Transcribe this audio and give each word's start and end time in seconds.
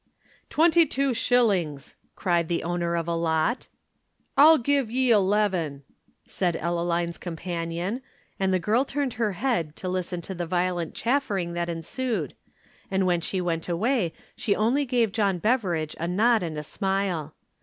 "Twenty 0.49 0.87
two 0.87 1.13
shillings!" 1.13 1.93
cried 2.15 2.47
the 2.47 2.63
owner 2.63 2.95
of 2.95 3.07
a 3.07 3.13
lot. 3.13 3.67
"I'll 4.35 4.57
give 4.57 4.89
'ee 4.89 5.11
eleven!" 5.11 5.83
said 6.25 6.55
Ellaline's 6.55 7.19
companion, 7.19 8.01
and 8.39 8.51
the 8.51 8.57
girl 8.57 8.83
turned 8.83 9.13
her 9.21 9.33
head 9.33 9.75
to 9.75 9.87
listen 9.87 10.19
to 10.21 10.33
the 10.33 10.47
violent 10.47 10.95
chaffering 10.95 11.53
that 11.53 11.69
ensued, 11.69 12.33
and 12.89 13.05
when 13.05 13.21
she 13.21 13.39
went 13.39 13.69
away 13.69 14.11
she 14.35 14.55
only 14.55 14.85
gave 14.87 15.11
John 15.11 15.37
Beveridge 15.37 15.95
a 15.99 16.07
nod 16.07 16.41
and 16.41 16.57
a 16.57 16.63
smile. 16.63 17.35